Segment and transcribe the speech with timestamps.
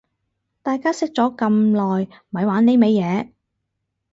[0.63, 3.29] 大家識咗咁耐咪玩呢味嘢